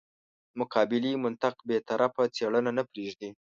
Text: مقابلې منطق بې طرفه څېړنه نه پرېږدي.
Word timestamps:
مقابلې 0.59 1.11
منطق 1.23 1.55
بې 1.67 1.77
طرفه 1.89 2.23
څېړنه 2.35 2.71
نه 2.77 2.83
پرېږدي. 2.89 3.29